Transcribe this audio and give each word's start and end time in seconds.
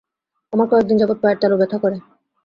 আমার 0.53 0.67
কয়েকদিন 0.71 0.97
যাবত 0.99 1.17
পায়ের 1.21 1.39
তালু 1.41 1.55
ব্যথা 1.59 1.77
করে। 1.83 1.97